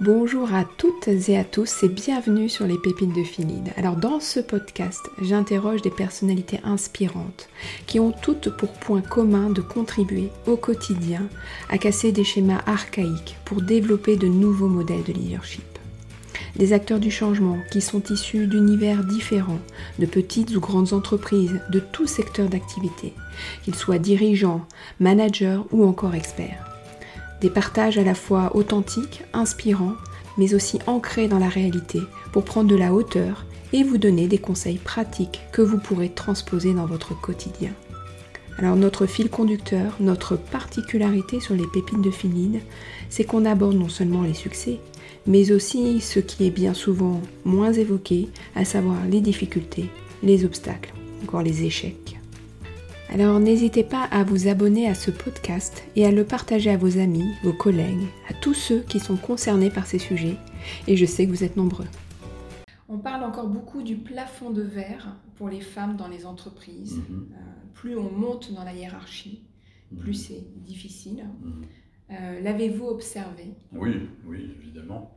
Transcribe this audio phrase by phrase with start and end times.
[0.00, 3.72] Bonjour à toutes et à tous et bienvenue sur les pépites de Philide.
[3.76, 7.48] Alors dans ce podcast, j'interroge des personnalités inspirantes
[7.86, 11.22] qui ont toutes pour point commun de contribuer au quotidien
[11.70, 15.62] à casser des schémas archaïques pour développer de nouveaux modèles de leadership.
[16.56, 19.60] Des acteurs du changement qui sont issus d'univers différents,
[20.00, 23.14] de petites ou grandes entreprises, de tout secteur d'activité,
[23.62, 24.66] qu'ils soient dirigeants,
[24.98, 26.73] managers ou encore experts.
[27.44, 29.96] Des partages à la fois authentiques, inspirants,
[30.38, 32.00] mais aussi ancrés dans la réalité
[32.32, 33.44] pour prendre de la hauteur
[33.74, 37.72] et vous donner des conseils pratiques que vous pourrez transposer dans votre quotidien.
[38.56, 42.62] Alors notre fil conducteur, notre particularité sur les pépites de finide,
[43.10, 44.80] c'est qu'on aborde non seulement les succès,
[45.26, 49.90] mais aussi ce qui est bien souvent moins évoqué, à savoir les difficultés,
[50.22, 52.13] les obstacles, encore les échecs.
[53.14, 56.98] Alors n'hésitez pas à vous abonner à ce podcast et à le partager à vos
[56.98, 60.34] amis, vos collègues, à tous ceux qui sont concernés par ces sujets,
[60.88, 61.86] et je sais que vous êtes nombreux.
[62.88, 66.96] On parle encore beaucoup du plafond de verre pour les femmes dans les entreprises.
[67.08, 67.28] Mhm.
[67.30, 67.36] Euh,
[67.72, 69.44] plus on monte dans la hiérarchie,
[69.96, 70.14] plus mhm.
[70.14, 71.24] c'est difficile.
[71.40, 71.62] Mhm.
[72.10, 73.54] Euh, l'avez-vous observé?
[73.70, 75.16] Oui, oui, évidemment.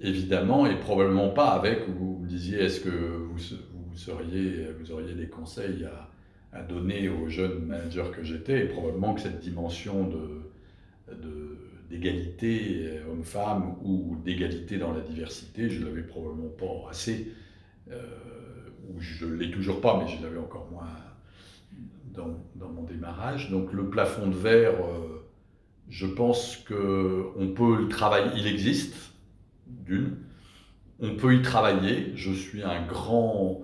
[0.00, 5.14] Évidemment, et probablement pas avec, vous me disiez, est-ce que vous, vous, seriez, vous auriez
[5.14, 6.10] des conseils à
[6.54, 10.44] à donner aux jeunes managers que j'étais, et probablement que cette dimension de,
[11.94, 17.32] d'égalité euh, homme-femme ou d'égalité dans la diversité, je ne l'avais probablement pas assez,
[17.90, 18.00] euh,
[18.88, 20.88] ou je ne l'ai toujours pas, mais je l'avais encore moins
[22.12, 23.50] dans, dans, mon démarrage.
[23.50, 25.24] Donc le plafond de verre, euh,
[25.88, 28.96] je pense qu'on peut le travailler, il existe,
[29.66, 30.16] d'une,
[31.00, 33.62] on peut y travailler, je suis un grand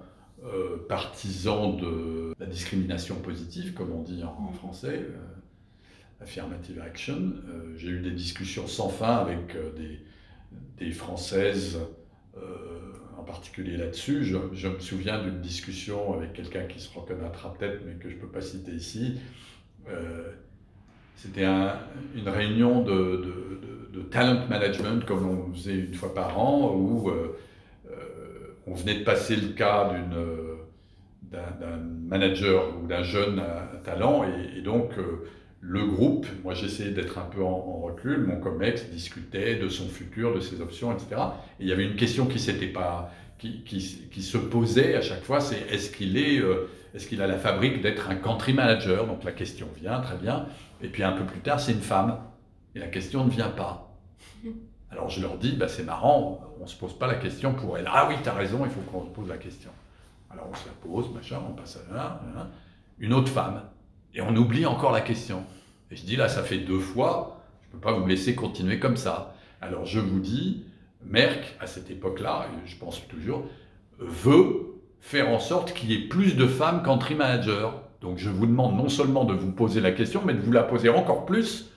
[0.88, 2.19] partisan de
[2.50, 7.32] discrimination positive, comme on dit en, français, euh, affirmative action.
[7.48, 10.00] Euh, j'ai eu des discussions sans fin avec des,
[10.78, 11.78] des, Françaises,
[13.16, 14.24] en particulier là-dessus.
[14.24, 18.20] Je, me souviens d'une discussion avec quelqu'un qui se reconnaîtra peut-être, mais que je ne
[18.20, 19.20] peux pas citer ici.
[21.16, 26.74] C'était une réunion de, de, de, talent management, comme on faisait une fois par an,
[26.74, 27.10] où
[28.66, 29.92] on venait de passer le cas
[31.30, 33.42] d'un manager ou d'un jeune
[33.84, 35.28] talent, et, donc euh,
[35.60, 40.34] le groupe, moi j'essayais d'être un peu en, recul, mon COMEX discutait de son futur,
[40.34, 41.20] de ses options, etc.
[41.58, 45.22] Et il y avait une question qui s'était pas, qui, qui, se posait à chaque
[45.22, 49.06] fois, c'est est-ce qu'il est, euh, est-ce qu'il a la fabrique d'être un country manager?
[49.06, 50.46] Donc la question vient, très bien.
[50.82, 52.18] Et puis un peu plus tard, c'est une femme,
[52.74, 53.96] et la question ne vient pas.
[54.90, 57.78] Alors je leur dis, bah, c'est marrant, on ne se pose pas la question pour
[57.78, 57.84] elle.
[57.86, 59.70] Ah oui, tu as raison, il faut qu'on se pose la question.
[60.30, 62.20] Alors on se la pose, machin, on passe à là,
[62.98, 63.62] une autre femme,
[64.14, 65.44] et on oublie encore la question.
[65.90, 68.78] Et je dis, là, ça fait deux fois, je ne peux pas vous laisser continuer
[68.78, 69.34] comme ça.
[69.60, 70.64] Alors je vous dis,
[71.04, 73.44] Merck, à cette époque-là, je pense toujours,
[73.98, 74.66] veut
[75.00, 77.70] faire en sorte qu'il y ait plus de femmes qu'entry managers.
[78.00, 80.62] Donc je vous demande non seulement de vous poser la question, mais de vous la
[80.62, 81.70] poser encore plus.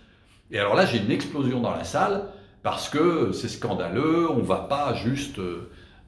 [0.52, 2.30] Et alors là, j'ai une explosion dans la salle
[2.62, 5.40] parce que c'est scandaleux, on ne va pas juste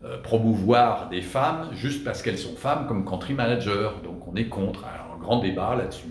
[0.03, 4.01] euh, euh, promouvoir des femmes juste parce qu'elles sont femmes comme country manager.
[4.01, 4.85] Donc on est contre.
[4.85, 6.09] Alors, un grand débat là-dessus.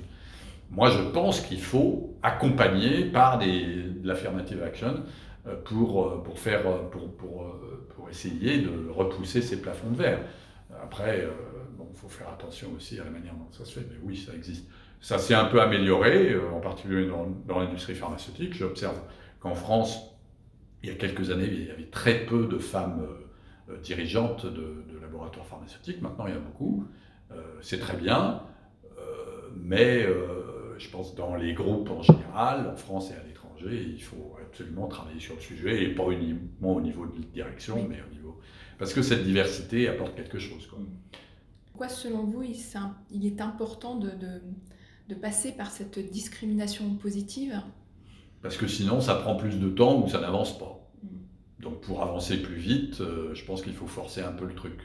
[0.70, 5.02] Moi, je pense qu'il faut accompagner par des, de l'affirmative action
[5.46, 7.58] euh, pour, pour, faire, pour, pour,
[7.88, 10.20] pour, essayer de repousser ces plafonds de verre.
[10.82, 11.26] Après,
[11.76, 14.16] bon, il faut faire attention aussi à la manière dont ça se fait, mais oui,
[14.16, 14.66] ça existe.
[15.00, 18.54] Ça s'est un peu amélioré, en particulier dans, dans l'industrie pharmaceutique.
[18.54, 18.96] J'observe
[19.40, 20.14] qu'en France,
[20.84, 23.23] il y a quelques années, il y avait très peu de femmes euh, euh,
[23.82, 26.00] dirigeantes de, laboratoires pharmaceutiques.
[26.00, 26.86] Maintenant, il y a beaucoup.
[27.32, 28.42] Euh, c'est très bien.
[29.56, 30.06] mais
[30.78, 34.88] je pense dans les groupes en général, en France et à l'étranger, il faut absolument
[34.88, 38.40] travailler sur le sujet, et pas uniquement au niveau de direction, mais au niveau...
[38.78, 40.66] Parce que cette diversité apporte quelque chose.
[40.66, 40.80] Quoi.
[41.66, 42.42] Pourquoi, selon vous,
[43.10, 44.10] il est important de,
[45.08, 47.60] de passer par cette discrimination positive?
[48.42, 50.83] Parce que sinon ça prend plus de temps ou ça n'avance pas.
[51.86, 54.78] Pour avancer plus vite, euh, je pense qu'il faut forcer un peu le truc.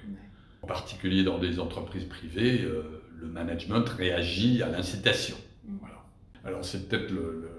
[0.61, 5.37] En particulier dans des entreprises privées, euh, le management réagit à l'incitation.
[5.63, 5.77] Mm.
[5.79, 6.03] Voilà.
[6.43, 7.49] Alors c'est peut-être le,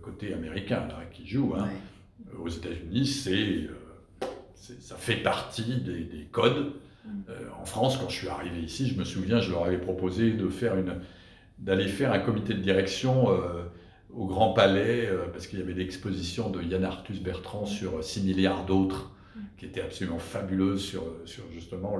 [0.00, 1.54] côté américain là, qui joue.
[1.58, 1.68] Hein.
[2.42, 4.26] Aux États-Unis, c'est, euh,
[4.80, 6.72] ça fait partie des, codes.
[7.04, 7.10] Mm.
[7.60, 10.48] en France, quand je suis arrivé ici, je me souviens, je leur avais proposé de
[10.48, 10.94] faire une,
[11.58, 13.26] d'aller faire un comité de direction
[14.14, 18.22] au Grand Palais, euh, parce qu'il y avait l'exposition de Yann Arthus Bertrand sur 6
[18.22, 19.10] milliards d'autres,
[19.56, 21.96] qui était absolument fabuleuse sur, sur justement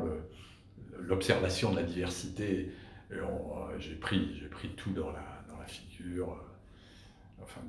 [1.00, 2.70] l'observation de la diversité.
[3.78, 7.60] J'ai pris, pris tout dans la, dans la figure, euh, enfin,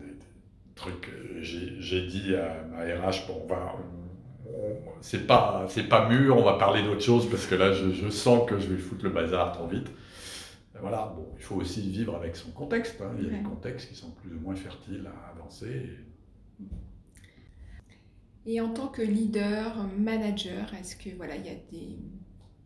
[0.76, 3.76] truc, j'ai dit à ma RH, bon, on va,
[5.02, 8.50] c'est pas, c'est pas mûr, on va parler d'autre chose parce que là, je, sens
[8.50, 9.88] que je vais foutre le bazar trop vite.
[10.81, 13.02] Voilà, bon, il faut aussi vivre avec son contexte.
[13.02, 13.16] Hein.
[13.18, 15.90] Il y a des contextes qui sont plus ou moins fertiles à avancer.
[18.46, 18.62] Et...
[18.62, 21.98] en tant que leader, manager, est-ce que voilà, il y a des,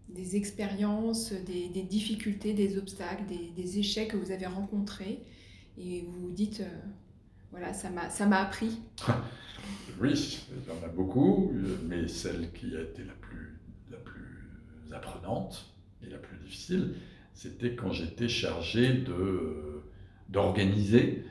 [0.10, 5.24] des expériences, des, des, difficultés, des obstacles, des, des, échecs que vous avez rencontrés
[5.78, 6.80] et vous vous dites, euh,
[7.52, 8.80] voilà, ça m'a, ça m'a appris?
[10.02, 11.52] Oui, il y en a beaucoup,
[11.88, 15.72] mais celle qui a été la plus, la plus apprenante
[16.06, 16.96] et la plus difficile,
[17.34, 19.04] c'était quand j'étais chargé
[20.30, 21.26] d'organiser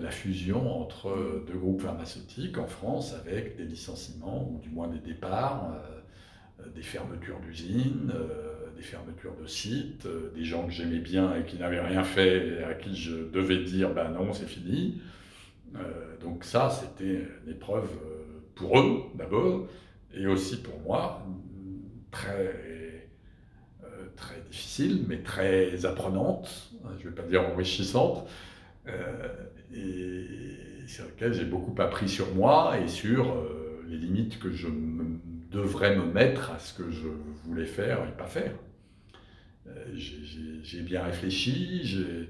[0.00, 4.98] la fusion entre deux groupes pharmaceutiques en France avec des licenciements, ou du moins des
[4.98, 5.72] départs,
[6.60, 11.34] euh, des fermetures d'usines, euh, des fermetures de sites, euh, des gens que j'aimais bien
[11.36, 15.00] et qui n'avaient rien fait et à qui je devais dire ben non, c'est fini.
[16.20, 17.88] donc ça, c'était une épreuve
[18.54, 19.66] pour eux d'abord
[20.14, 21.26] et aussi pour moi,
[22.12, 22.73] très,
[24.16, 28.28] très difficile, mais très apprenante, je ne vais pas dire enrichissante,
[29.74, 30.26] et
[30.86, 33.34] sur laquelle j'ai beaucoup appris sur moi et sur
[33.88, 34.68] les limites que je
[35.50, 37.08] devrais me mettre à ce que je
[37.44, 38.52] voulais faire et pas faire.
[39.66, 42.26] Euh, j'ai bien réfléchi, je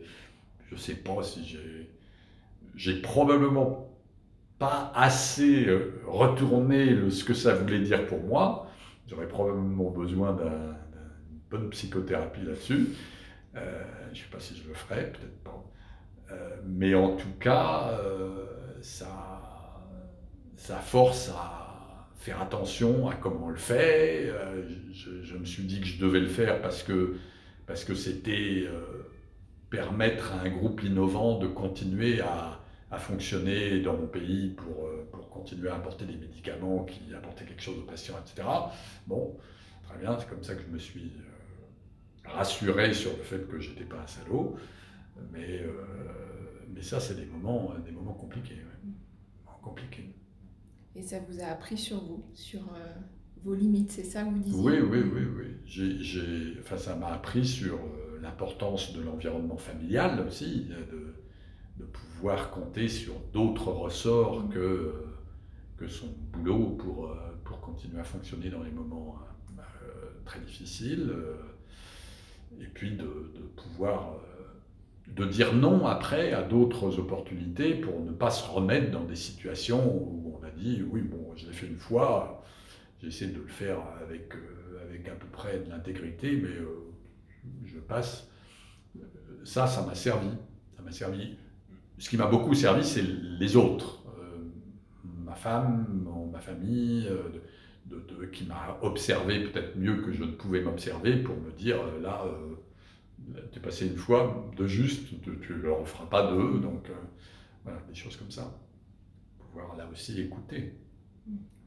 [0.70, 1.90] ne sais pas si j'ai...
[2.76, 3.88] J'ai probablement
[4.58, 8.68] pas assez euh, retourné ce que ça voulait dire pour moi.
[9.06, 10.76] J'aurais probablement besoin bonne
[11.74, 12.88] psychothérapie là-dessus.
[13.56, 15.64] Euh, je ne sais pas si je le ferai, peut-être pas.
[16.64, 18.00] mais en tout cas,
[18.80, 19.34] ça,
[20.56, 21.64] ça force à
[22.24, 24.30] faire attention à comment on le fait.
[24.30, 24.62] Euh,
[24.92, 27.16] je, me suis dit que je devais le faire parce que
[27.66, 29.10] parce que c'était euh,
[29.68, 32.60] permettre à un groupe innovant de continuer à,
[32.90, 37.44] à fonctionner dans mon pays pour, euh, pour, continuer à apporter des médicaments qui apportaient
[37.44, 38.48] quelque chose aux patients, etc.
[39.06, 39.36] Bon,
[39.82, 41.12] très bien, c'est comme ça que je me suis
[42.24, 44.56] rassuré sur le fait que j'étais pas un salaud.
[45.32, 45.62] Mais,
[46.74, 48.58] mais ça, c'est des moments, des moments compliqués.
[49.62, 50.14] compliqués.
[50.96, 52.94] Et ça vous a appris sur vous, sur euh,
[53.42, 54.60] vos limites, c'est ça que vous disiez?
[54.60, 55.22] Oui, oui, oui.
[55.36, 56.56] oui.
[56.60, 61.14] enfin, ça m'a appris sur euh, l'importance de l'environnement familial aussi, de,
[61.78, 64.48] de, pouvoir compter sur d'autres ressorts mmh.
[64.50, 64.94] que,
[65.76, 69.18] que son boulot pour, euh, pour continuer à fonctionner dans les moments
[70.24, 71.12] très difficiles.
[72.60, 74.16] Et puis de, pouvoir
[75.08, 79.96] de dire non après à d'autres opportunités pour ne pas se remettre dans des situations
[79.96, 82.44] où on a dit oui, bon, je l'ai fait une fois,
[83.00, 86.90] j'ai essayé de le faire avec, euh, avec à peu près de l'intégrité, mais euh,
[87.64, 88.28] je passe.
[89.44, 90.30] Ça, ça m'a servi.
[90.76, 91.36] Ça m'a servi.
[91.98, 94.04] Ce qui m'a beaucoup servi, c'est les autres.
[94.18, 94.38] Euh,
[95.04, 97.08] ma femme, ma famille,
[97.86, 102.24] de, qui m'a observé peut-être mieux que je ne pouvais m'observer pour me dire là
[103.52, 106.88] tu es passé une fois de juste, tu ne leur en feras pas deux, donc
[106.90, 106.94] euh,
[107.64, 108.58] voilà, des choses comme ça.
[109.38, 110.74] Pouvoir là aussi écouter.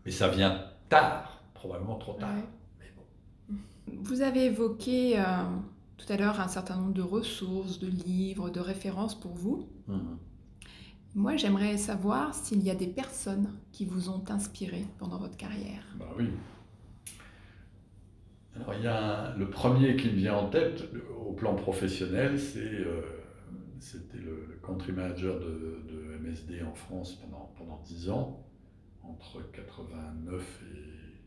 [0.06, 2.36] Mais ça vient tard, probablement trop tard.
[3.88, 5.24] Vous avez évoqué euh,
[5.98, 9.70] tout à l'heure un certain nombre de ressources, de livres, de références pour vous.
[9.88, 10.18] Mhm.
[11.18, 15.84] Moi, j'aimerais savoir s'il y a des personnes qui vous ont inspiré pendant votre carrière.
[15.98, 16.30] Bah oui.
[18.56, 20.84] Alors, il y a le premier qui me vient en tête
[21.26, 23.02] au plan professionnel, euh,
[23.80, 28.46] c'était le, country manager de, MSD en France pendant, pendant 10 ans,
[29.02, 31.18] entre 89 et,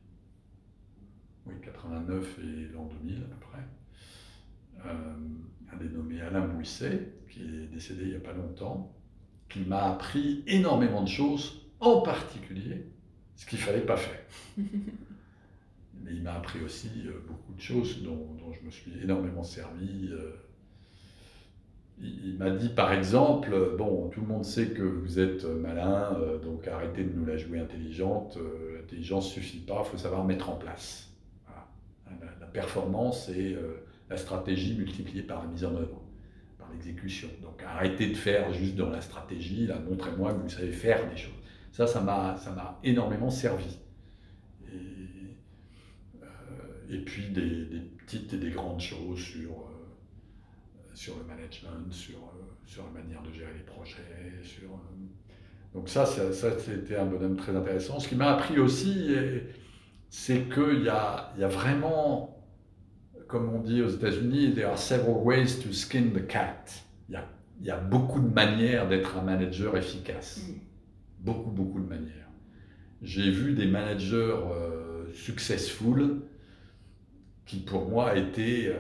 [1.47, 3.67] oui, 89 et l'an 2000 à peu près.
[4.87, 5.15] Euh,
[5.73, 8.95] un dénommé Alain Bouisset, qui est décédé il n'y a pas longtemps,
[9.51, 12.87] qui m'a appris énormément de choses, en particulier
[13.37, 14.21] ce qu'il ne fallait pas faire.
[14.59, 20.09] mais il m'a appris aussi euh, beaucoup de choses dont, je me suis énormément servi.
[20.11, 20.33] Euh.
[22.03, 26.39] Il, m'a dit par exemple, bon, tout le monde sait que vous êtes malin, euh,
[26.39, 28.39] donc arrêtez de nous la jouer intelligente.
[28.75, 31.07] L'intelligence ne suffit pas, il faut savoir mettre en place.
[32.41, 33.57] La, performance et
[34.09, 36.00] la stratégie multipliée par la mise en œuvre,
[36.73, 37.29] l'exécution.
[37.43, 41.17] Donc arrêtez de faire juste dans la stratégie, là, montrez-moi que vous savez faire des
[41.17, 41.33] choses.
[41.73, 43.79] Ça, ça m'a énormément servi.
[46.91, 47.67] et puis des,
[48.05, 53.23] petites et des grandes choses sur, euh, sur le management, sur, euh, sur la manière
[53.23, 53.99] de gérer les projets.
[54.11, 54.67] Euh,
[55.73, 58.01] donc ça, ça, c'était un bonhomme très intéressant.
[58.01, 59.15] Ce qui m'a appris aussi,
[60.09, 62.40] c'est qu'il y a, y a vraiment,
[63.31, 66.65] comme on dit aux États-Unis, there are several ways to skin the cat.
[67.09, 67.25] Il y a,
[67.61, 70.41] il y a beaucoup de manières d'être un manager efficace.
[71.21, 72.29] beaucoup, beaucoup de manières.
[73.03, 74.37] J'ai vu des managers
[75.15, 76.23] successful
[77.47, 78.75] qui pour moi étaient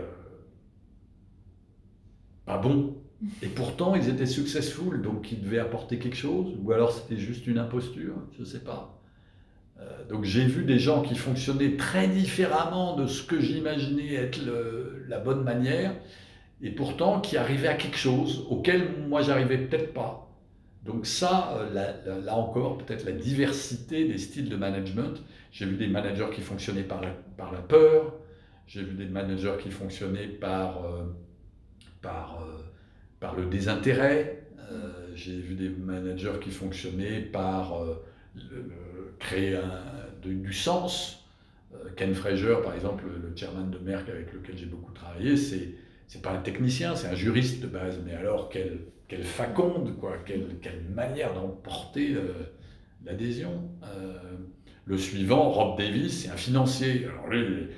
[2.45, 2.97] pas bons.
[3.43, 7.47] Et pourtant, ils étaient successful, donc ils devaient apporter quelque chose, ou alors c'était juste
[7.47, 9.00] une imposture, je ne sais pas.
[9.81, 14.41] Euh, donc j'ai vu des gens qui fonctionnaient très différemment de ce que j'imaginais être
[15.09, 15.95] la bonne manière,
[16.63, 20.27] et pourtant qui arrivaient à quelque chose auquel moi j'arrivais peut-être pas.
[20.85, 25.23] Donc ça, euh, là, encore, peut-être la diversité des styles de management.
[25.53, 27.11] J'ai vu des managers qui fonctionnaient par la,
[27.69, 28.15] peur,
[28.67, 31.05] j'ai vu des managers qui fonctionnaient par, euh,
[32.01, 32.47] par,
[33.19, 34.37] par le désintérêt,
[35.17, 37.75] j'ai vu des managers qui fonctionnaient par
[39.21, 39.57] créer
[40.23, 41.25] du sens.
[41.73, 45.75] Euh, Ken Fraser, par exemple, le chairman de Merck avec lequel j'ai beaucoup travaillé, c'est
[46.07, 50.15] c'est pas un technicien, c'est un juriste de base, mais alors quelle, quelle faconde, quoi,
[50.27, 52.33] quelle, quelle manière d'emporter euh,
[53.05, 53.71] l'adhésion.
[53.85, 54.19] Euh,
[54.87, 57.05] le suivant, Rob Davis, c'est un financier.
[57.05, 57.69] Alors lui,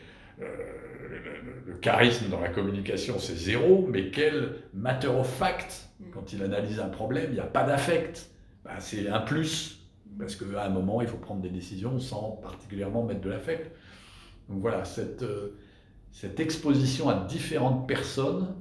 [0.41, 6.81] le, charisme dans la communication, c'est zéro, mais quel matter of fact, quand il analyse
[6.81, 8.31] un problème, il n'y a pas d'affect.
[8.65, 9.82] Ben, c'est un plus
[10.19, 13.71] parce qu'à un moment, il faut prendre des décisions sans particulièrement mettre de l'affect.
[14.49, 15.59] Donc voilà, cette, euh,
[16.11, 18.55] cette exposition à différentes personnes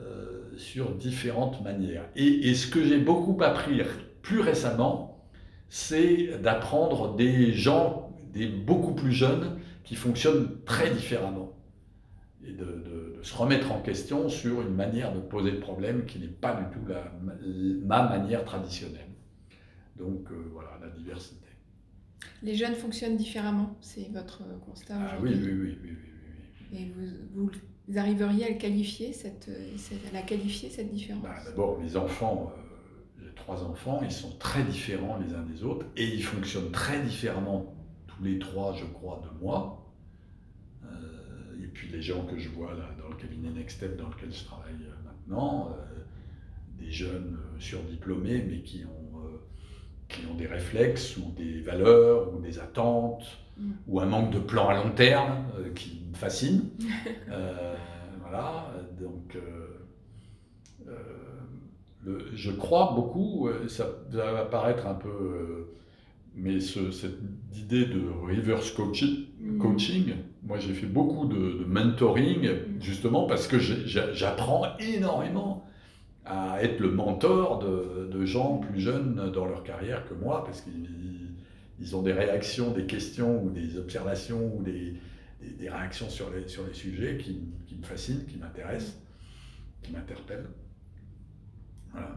[0.00, 2.04] euh, sur différentes manières.
[2.16, 3.80] Et, ce que j'ai beaucoup appris
[4.22, 5.24] plus récemment,
[5.68, 11.52] c'est d'apprendre des gens, des beaucoup plus jeunes, qui fonctionnent très différemment.
[12.46, 16.28] Et de, se remettre en question sur une manière de poser le problème qui n'est
[16.28, 16.92] pas du tout
[17.84, 19.07] ma manière traditionnelle.
[19.98, 21.46] Donc euh, voilà, la diversité.
[22.42, 25.96] Les jeunes fonctionnent différemment, c'est votre constat ah, oui, oui, oui, oui,
[26.72, 26.92] oui, Et
[27.34, 27.50] vous,
[27.86, 31.22] vous, arriveriez à, qualifier cette, à la qualifier cette différence?
[31.22, 35.62] Bah, D'abord, les enfants, euh, j'ai trois enfants, ils sont très différents les uns des
[35.64, 37.74] autres et ils fonctionnent très différemment
[38.06, 39.92] tous les trois, je crois, de moi.
[40.84, 44.08] Euh, et puis les gens que je vois là dans le cabinet Next Step dans
[44.08, 44.74] lequel je travaille
[45.04, 45.76] maintenant,
[46.78, 48.97] des jeunes surdiplômés mais qui ont
[50.08, 53.24] qui ont des réflexes ou des valeurs ou des attentes
[53.58, 53.70] mm.
[53.86, 56.70] ou un manque de plan à long terme euh, qui me fascine.
[57.30, 57.74] Euh,
[58.22, 59.66] voilà, donc euh,
[62.34, 65.68] je crois beaucoup, ça, va paraître un peu,
[66.34, 67.18] mais cette
[67.54, 69.58] idée de reverse coaching, mm.
[69.58, 72.80] coaching moi j'ai fait beaucoup de, de mentoring mm.
[72.80, 75.67] justement parce que j'apprends énormément
[76.28, 81.96] à être le mentor de, gens plus jeunes dans leur carrière que moi, parce qu'ils
[81.96, 84.94] ont des réactions, des questions ou des observations ou des,
[85.40, 88.98] des, réactions sur les, sur les sujets qui, qui me fascinent, qui m'intéressent,
[89.82, 90.50] qui m'interpellent.
[91.92, 92.16] Voilà.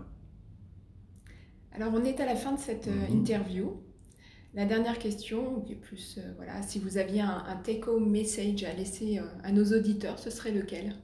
[1.74, 3.20] Alors on est à la fin de cette mhm.
[3.20, 3.82] interview.
[4.54, 8.66] La dernière question, qui est plus, euh, voilà, si vous aviez un, un take-home message
[8.66, 10.96] à laisser euh, à nos auditeurs, ce serait lequel?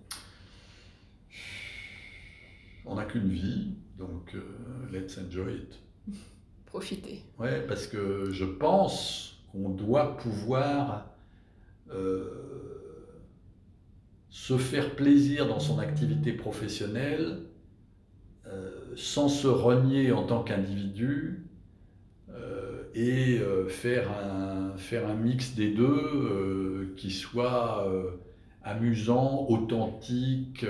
[2.87, 4.41] On n'a qu'une vie, donc euh,
[4.91, 5.79] let's enjoy it.
[6.65, 7.23] Profitez.
[7.39, 11.09] Ouais, parce que je pense qu'on doit pouvoir
[11.91, 12.25] euh,
[14.29, 17.43] se faire plaisir dans son activité professionnelle
[18.47, 21.43] euh, sans se renier en tant qu'individu
[22.95, 27.87] et faire, un, faire un mix des deux qui soit
[28.63, 30.65] amusant, authentique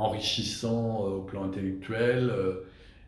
[0.00, 2.64] enrichissant euh, au plan intellectuel euh,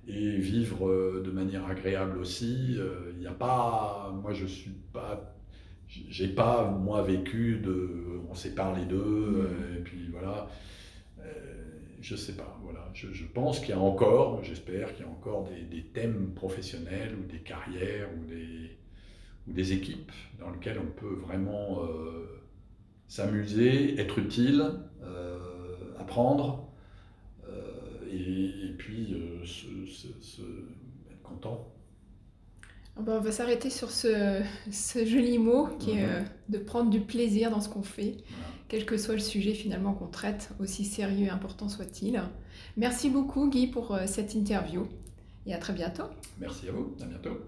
[0.06, 2.76] et vivre euh, de manière agréable aussi.
[3.12, 5.34] Il n'y a pas, moi je suis pas,
[5.88, 9.76] j'ai pas moi vécu de, on sépare les deux mmh.
[9.76, 10.48] et puis voilà.
[12.00, 12.90] je sais pas, voilà.
[12.94, 17.30] Je, pense qu'il y a encore, j'espère qu'il y a encore des, thèmes professionnels ou
[17.30, 18.76] des carrières ou des,
[19.46, 21.82] ou des équipes dans lesquelles on peut vraiment
[23.06, 24.64] s'amuser, être utile,
[25.98, 26.71] apprendre
[28.12, 29.44] et, puis euh,
[31.10, 31.72] être content.
[32.96, 34.42] Ah ben, on va s'arrêter sur ce,
[34.94, 38.18] joli mot qui est euh, de prendre du plaisir dans ce qu'on fait,
[38.68, 42.22] quel que soit le sujet finalement qu'on traite, aussi sérieux et important soit-il.
[42.76, 44.86] Merci beaucoup Guy pour euh, cette interview
[45.46, 46.04] et à très bientôt.
[46.38, 47.40] Merci à vous, à bientôt.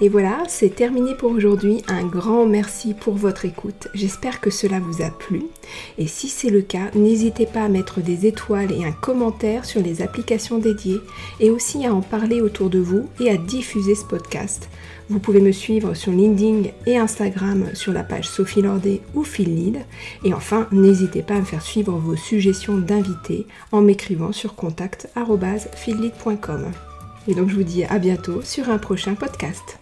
[0.00, 1.84] Et voilà, c'est terminé pour aujourd'hui.
[1.86, 3.86] Un grand merci pour votre écoute.
[3.94, 5.44] J'espère que cela vous a plu.
[5.98, 9.80] Et si c'est le cas, n'hésitez pas à mettre des étoiles et un commentaire sur
[9.80, 11.00] les applications dédiées
[11.38, 14.68] et aussi à en parler autour de vous et à diffuser ce podcast.
[15.10, 19.84] Vous pouvez me suivre sur LinkedIn et Instagram sur la page Sophie Lordet ou Phil
[20.24, 26.72] Et enfin, n'hésitez pas à me faire suivre vos suggestions d'invités en m'écrivant sur contact.phillead.com.
[27.28, 29.78] Et donc je vous dis à bientôt sur un prochain podcast.